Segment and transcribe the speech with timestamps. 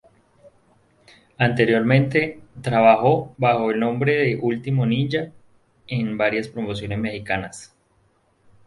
[1.37, 5.31] Anteriormente, trabajó bajo el nombre de Último Ninja
[5.85, 7.75] en varias promociones mexicanas.